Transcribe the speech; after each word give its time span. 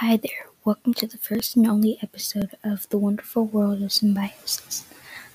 Hi 0.00 0.16
there, 0.16 0.46
welcome 0.64 0.94
to 0.94 1.06
the 1.06 1.18
first 1.18 1.56
and 1.56 1.66
only 1.66 1.98
episode 2.02 2.52
of 2.64 2.88
The 2.88 2.96
Wonderful 2.96 3.44
World 3.44 3.82
of 3.82 3.92
Symbiosis. 3.92 4.86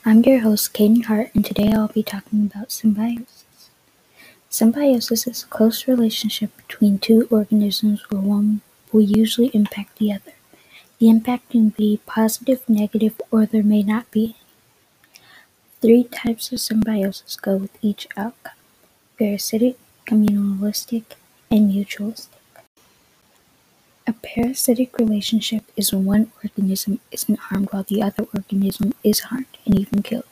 I'm 0.04 0.24
your 0.24 0.40
host, 0.40 0.74
Caden 0.74 1.06
Hart, 1.06 1.30
and 1.36 1.46
today 1.46 1.72
I'll 1.72 1.90
be 1.90 2.02
talking 2.02 2.48
about 2.48 2.72
symbiosis. 2.72 3.70
Symbiosis 4.50 5.28
is 5.28 5.44
a 5.44 5.46
close 5.46 5.88
relationship 5.88 6.50
between 6.58 6.98
two 6.98 7.28
organisms 7.30 8.10
where 8.10 8.20
one 8.20 8.62
will 8.92 9.04
usually 9.04 9.52
impact 9.54 10.00
the 10.00 10.12
other. 10.12 10.34
The 10.98 11.10
impact 11.10 11.52
can 11.52 11.70
be 11.70 12.00
positive, 12.08 12.68
negative, 12.68 13.22
or 13.30 13.46
there 13.46 13.62
may 13.62 13.84
not 13.84 14.10
be 14.10 14.36
Three 15.80 16.06
types 16.06 16.52
of 16.52 16.60
symbiosis 16.60 17.36
go 17.36 17.58
with 17.58 17.78
each 17.84 18.08
outcome 18.18 18.54
parasitic, 19.20 19.78
commensalistic, 20.08 21.04
and 21.52 21.72
mutualistic. 21.72 22.30
Parasitic 24.36 25.00
relationship 25.00 25.64
is 25.78 25.94
when 25.94 26.04
one 26.04 26.32
organism 26.44 27.00
isn't 27.10 27.40
harmed 27.40 27.70
while 27.72 27.84
the 27.84 28.02
other 28.02 28.26
organism 28.36 28.94
is 29.02 29.22
harmed 29.32 29.58
and 29.66 29.80
even 29.80 30.04
killed. 30.04 30.26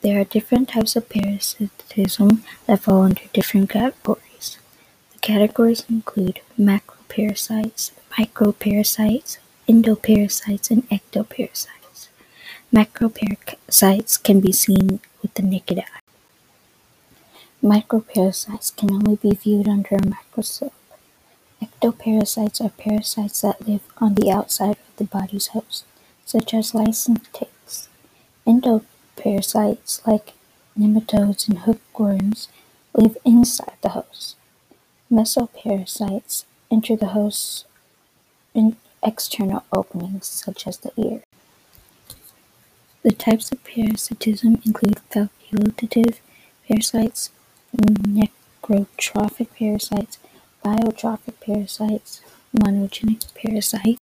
There 0.00 0.18
are 0.18 0.24
different 0.24 0.70
types 0.70 0.96
of 0.96 1.10
parasitism 1.10 2.42
that 2.64 2.80
fall 2.80 3.02
under 3.02 3.20
different 3.34 3.68
categories. 3.68 4.56
The 5.12 5.18
categories 5.18 5.84
include 5.90 6.40
macroparasites, 6.58 7.90
microparasites, 8.12 9.36
endoparasites, 9.68 10.70
and 10.70 10.88
ectoparasites. 10.88 12.08
Macroparasites 12.72 14.22
can 14.22 14.40
be 14.40 14.52
seen 14.52 15.00
with 15.20 15.34
the 15.34 15.42
naked 15.42 15.80
eye. 15.80 16.00
Microparasites 17.62 18.74
can 18.74 18.90
only 18.90 19.16
be 19.16 19.32
viewed 19.32 19.68
under 19.68 19.96
a 19.96 20.06
microscope. 20.06 20.72
Ectoparasites 21.66 22.60
are 22.60 22.70
parasites 22.70 23.40
that 23.40 23.66
live 23.66 23.82
on 23.98 24.14
the 24.14 24.30
outside 24.30 24.76
of 24.76 24.96
the 24.96 25.04
body's 25.04 25.48
host, 25.48 25.84
such 26.24 26.54
as 26.54 26.74
lice 26.74 27.08
and 27.08 27.20
ticks. 27.32 27.88
Endoparasites, 28.46 30.06
like 30.06 30.34
nematodes 30.78 31.48
and 31.48 31.60
hookworms, 31.60 32.48
live 32.94 33.16
inside 33.24 33.76
the 33.82 33.90
host. 33.90 34.36
Mesoparasites 35.10 36.44
enter 36.70 36.94
the 36.96 37.08
host's 37.08 37.64
external 39.02 39.64
openings, 39.72 40.26
such 40.26 40.66
as 40.66 40.78
the 40.78 40.92
ear. 40.96 41.22
The 43.02 43.12
types 43.12 43.50
of 43.52 43.62
parasitism 43.64 44.60
include 44.64 45.00
facultative 45.10 46.16
parasites, 46.68 47.30
necrotrophic 47.76 49.48
parasites, 49.56 50.18
biotrophic 50.66 51.38
parasites, 51.40 52.22
monogenic 52.52 53.32
parasites, 53.34 54.00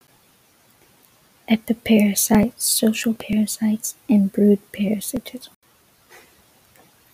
epiparasites, 1.50 2.61
social 2.61 3.14
parasites, 3.14 3.95
and 4.08 4.31
brood 4.31 4.59
parasitism. 4.72 5.53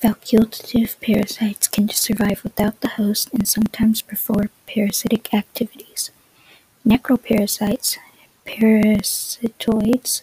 Facultative 0.03 0.99
parasites 1.01 1.67
can 1.67 1.89
survive 1.89 2.43
without 2.43 2.79
the 2.81 2.89
host 2.89 3.33
and 3.33 3.47
sometimes 3.47 4.03
perform 4.03 4.49
parasitic 4.67 5.33
activities. 5.33 6.11
Necroparasites, 6.85 7.97
parasitoids, 8.45 10.21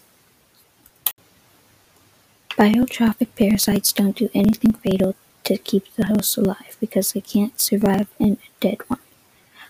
biotrophic 2.57 3.29
parasites 3.37 3.93
don't 3.93 4.17
do 4.17 4.31
anything 4.33 4.73
fatal 4.73 5.17
to 5.43 5.59
keep 5.59 5.93
the 5.97 6.07
host 6.07 6.39
alive 6.39 6.77
because 6.79 7.13
they 7.13 7.21
can't 7.21 7.61
survive 7.61 8.07
in 8.21 8.35
a 8.35 8.49
dead 8.61 8.79
one. 8.87 9.01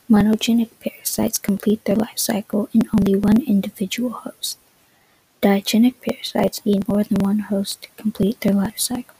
Monogenic 0.09 0.71
parasites 0.79 1.39
complete 1.39 1.85
their 1.85 1.97
life 1.97 2.19
cycle 2.19 2.69
in 2.73 2.89
only 2.95 3.17
one 3.17 3.43
individual 3.43 4.11
host. 4.11 4.57
Digenic 5.43 5.95
parasites 6.01 6.65
need 6.65 6.87
more 6.89 7.03
than 7.03 7.19
one 7.19 7.41
host 7.41 7.83
to 7.83 7.89
complete 7.97 8.41
their 8.41 8.55
life 8.55 8.79
cycle. 8.79 9.17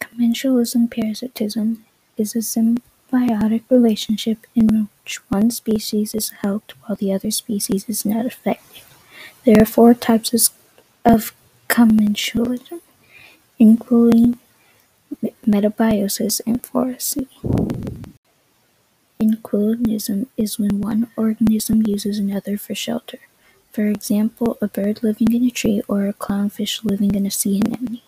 Commensalism 0.00 0.88
parasitism 0.90 1.84
is 2.16 2.36
a 2.36 2.38
symbiotic 2.38 3.62
relationship 3.68 4.46
in 4.54 4.88
which 5.02 5.18
one 5.28 5.50
species 5.50 6.14
is 6.14 6.30
helped 6.42 6.74
while 6.82 6.96
the 6.96 7.12
other 7.12 7.30
species 7.30 7.88
is 7.88 8.04
not 8.04 8.26
affected. 8.26 8.82
There 9.44 9.60
are 9.60 9.66
four 9.66 9.92
types 9.94 10.50
of 11.04 11.32
commensalism, 11.68 12.80
including 13.58 14.38
metabiosis 15.46 16.40
and 16.46 16.64
phoresy. 16.64 17.26
Inquilinism 19.22 20.26
is 20.36 20.58
when 20.58 20.80
one 20.80 21.08
organism 21.16 21.86
uses 21.86 22.18
another 22.18 22.58
for 22.58 22.74
shelter, 22.74 23.20
for 23.70 23.86
example 23.86 24.58
a 24.60 24.66
bird 24.66 25.04
living 25.04 25.32
in 25.32 25.44
a 25.44 25.50
tree 25.50 25.80
or 25.86 26.08
a 26.08 26.12
clownfish 26.12 26.84
living 26.84 27.14
in 27.14 27.24
a 27.24 27.30
sea 27.30 27.60
anemone. 27.60 28.00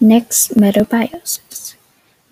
Next, 0.00 0.54
metabiosis. 0.56 1.76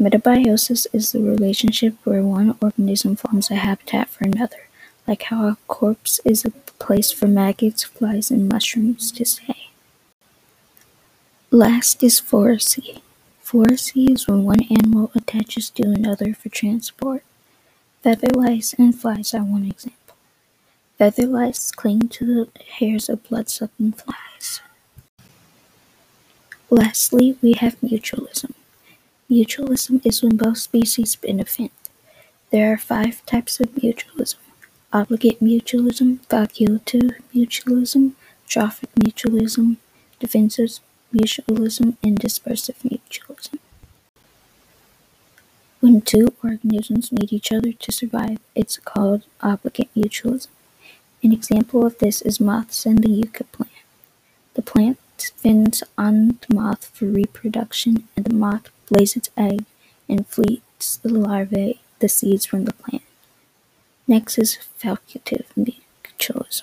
Metabiosis 0.01 0.89
is 0.93 1.13
the 1.13 1.21
relationship 1.21 1.95
where 2.03 2.25
one 2.25 2.59
organism 2.61 3.15
forms 3.15 3.49
a 3.49 3.55
habitat 3.55 4.09
for 4.09 4.25
another, 4.25 4.67
like 5.07 5.23
how 5.25 5.47
a 5.47 5.57
corpse 5.69 6.19
is 6.25 6.45
a 6.45 6.51
place 6.81 7.13
for 7.13 7.29
maggots, 7.29 7.85
flies, 7.85 8.29
and 8.33 8.49
mushrooms 8.49 9.13
to 9.13 9.25
stay. 9.25 9.69
Last 11.53 12.03
is 12.03 12.19
phoresy. 12.19 13.03
Phoresy 13.41 14.07
is 14.07 14.27
when 14.27 14.43
one 14.43 14.65
animal 14.69 15.13
attaches 15.15 15.71
to 15.71 15.85
another 15.85 16.35
for 16.35 16.49
transport. 16.49 17.23
Feather 18.03 18.29
lice 18.33 18.75
and 18.75 18.99
flies 18.99 19.35
are 19.35 19.43
one 19.43 19.65
example. 19.65 20.17
Feather 20.99 21.27
lice 21.27 21.71
cling 21.71 22.09
to 22.09 22.25
the 22.25 22.49
hairs 22.79 23.09
of 23.09 23.23
blood-sucking 23.25 23.93
flies. 23.93 24.61
Lastly, 26.71 27.37
we 27.43 27.55
have 27.55 27.81
mutualism. 27.81 28.53
Mutualism 29.31 30.05
is 30.07 30.23
when 30.23 30.37
both 30.37 30.59
species 30.59 31.17
benefit. 31.17 31.73
There 32.51 32.73
are 32.73 32.79
five 32.79 33.25
types 33.27 33.61
of 33.61 33.69
mutualism 33.73 34.37
obligate 34.93 35.41
mutualism, 35.41 36.19
facultative 36.29 37.17
mutualism, 37.35 38.13
trophic 38.47 38.91
mutualism, 38.95 39.77
defensive 40.19 40.81
mutualism, 41.15 41.97
and 42.03 42.19
dispersive 42.19 42.79
mutualism. 42.83 43.59
When 45.81 46.01
two 46.01 46.35
organisms 46.43 47.13
need 47.13 47.33
each 47.33 47.53
other 47.53 47.73
to 47.73 47.93
survive, 47.93 48.39
it's 48.57 48.79
called 48.79 49.23
obligate 49.41 49.91
mutualism. 49.95 50.49
An 51.23 51.33
example 51.33 51.87
of 51.87 51.99
this 51.99 52.21
is 52.23 52.41
moths 52.41 52.85
and 52.85 52.99
the 53.03 53.11
yucca 53.11 53.45
plant. 53.45 53.71
The 54.55 54.63
plant 54.63 54.99
depends 55.19 55.85
on 55.97 56.39
the 56.49 56.55
moth 56.55 56.87
for 56.87 57.07
reproduction, 57.07 58.09
and 58.17 58.25
the 58.25 58.35
moth 58.35 58.71
lays 58.91 59.17
its 59.17 59.31
egg 59.37 59.65
and 60.09 60.27
fleets 60.27 60.97
the 60.97 61.11
larvae, 61.11 61.81
the 62.01 62.09
seeds 62.09 62.45
from 62.47 62.65
the 62.65 62.73
plant. 62.73 63.05
Next 64.09 64.39
is 64.39 64.59
facultative 64.83 65.47
mutualism. 65.57 66.63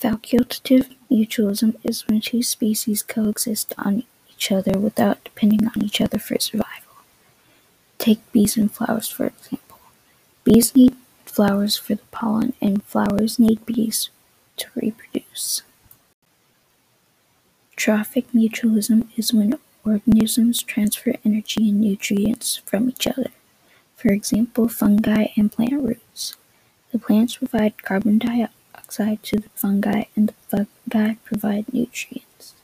Facultative 0.00 0.94
mutualism 1.10 1.76
is 1.84 2.06
when 2.08 2.20
two 2.20 2.42
species 2.42 3.02
coexist 3.02 3.74
on 3.78 4.02
each 4.30 4.50
other 4.50 4.78
without 4.78 5.22
depending 5.24 5.66
on 5.66 5.82
each 5.82 6.00
other 6.00 6.18
for 6.18 6.38
survival. 6.38 6.75
Take 7.98 8.20
bees 8.32 8.56
and 8.56 8.70
flowers 8.70 9.08
for 9.08 9.26
example. 9.26 9.78
Bees 10.44 10.74
need 10.76 10.96
flowers 11.24 11.76
for 11.76 11.94
the 11.94 12.04
pollen, 12.10 12.54
and 12.62 12.82
flowers 12.84 13.38
need 13.38 13.66
bees 13.66 14.08
to 14.56 14.66
reproduce. 14.74 15.62
Trophic 17.76 18.32
mutualism 18.32 19.08
is 19.16 19.34
when 19.34 19.58
organisms 19.84 20.62
transfer 20.62 21.14
energy 21.24 21.68
and 21.68 21.80
nutrients 21.80 22.56
from 22.64 22.88
each 22.88 23.06
other. 23.06 23.30
For 23.96 24.08
example, 24.08 24.68
fungi 24.68 25.26
and 25.36 25.52
plant 25.52 25.82
roots. 25.82 26.36
The 26.92 26.98
plants 26.98 27.36
provide 27.36 27.82
carbon 27.82 28.18
dioxide 28.18 29.22
to 29.24 29.36
the 29.36 29.50
fungi, 29.50 30.04
and 30.14 30.32
the 30.48 30.66
fungi 30.90 31.14
provide 31.24 31.72
nutrients. 31.72 32.54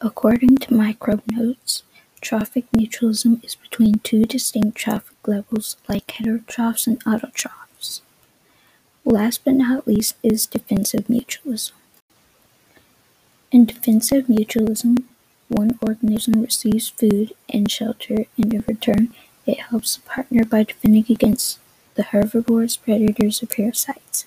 According 0.00 0.56
to 0.58 0.74
microbe 0.74 1.22
notes, 1.30 1.82
Trophic 2.20 2.70
mutualism 2.72 3.42
is 3.44 3.54
between 3.54 4.00
two 4.00 4.24
distinct 4.24 4.76
trophic 4.76 5.16
levels 5.26 5.76
like 5.88 6.06
heterotrophs 6.08 6.86
and 6.86 7.02
autotrophs. 7.04 8.00
Last 9.04 9.44
but 9.44 9.54
not 9.54 9.86
least 9.86 10.16
is 10.22 10.46
defensive 10.46 11.06
mutualism. 11.06 11.72
In 13.50 13.64
defensive 13.64 14.26
mutualism, 14.26 15.04
one 15.48 15.78
organism 15.80 16.42
receives 16.42 16.88
food 16.90 17.32
and 17.48 17.70
shelter, 17.70 18.26
and 18.36 18.52
in 18.52 18.64
return, 18.66 19.14
it 19.46 19.60
helps 19.60 19.96
the 19.96 20.02
partner 20.02 20.44
by 20.44 20.64
defending 20.64 21.06
against 21.08 21.58
the 21.94 22.02
herbivores, 22.02 22.76
predators, 22.76 23.42
or 23.42 23.46
parasites. 23.46 24.26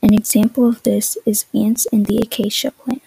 An 0.00 0.14
example 0.14 0.68
of 0.68 0.84
this 0.84 1.18
is 1.26 1.46
ants 1.52 1.86
in 1.86 2.04
the 2.04 2.18
acacia 2.18 2.70
plant. 2.70 3.02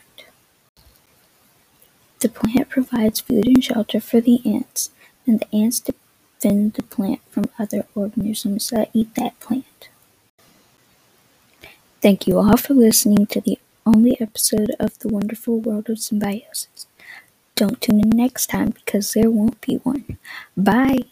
The 2.19 2.29
plant 2.29 2.69
provides 2.69 3.21
food 3.21 3.47
and 3.47 3.63
shelter 3.63 3.99
for 4.01 4.19
the 4.19 4.41
ants, 4.45 4.91
and 5.25 5.39
the 5.39 5.55
ants 5.55 5.79
defend 5.79 6.73
the 6.73 6.83
plant 6.83 7.21
from 7.29 7.45
other 7.57 7.85
organisms 7.95 8.69
that 8.71 8.89
eat 8.93 9.15
that 9.15 9.39
plant. 9.39 9.89
Thank 12.01 12.27
you 12.27 12.37
all 12.37 12.57
for 12.57 12.73
listening 12.73 13.25
to 13.27 13.41
the 13.41 13.57
only 13.85 14.19
episode 14.19 14.75
of 14.79 14.97
The 14.99 15.07
Wonderful 15.09 15.59
World 15.59 15.89
of 15.89 15.99
Symbiosis. 15.99 16.87
Don't 17.55 17.81
tune 17.81 17.99
in 18.01 18.09
next 18.09 18.47
time 18.47 18.69
because 18.69 19.13
there 19.13 19.29
won't 19.29 19.59
be 19.61 19.75
one. 19.77 20.17
Bye! 20.55 21.05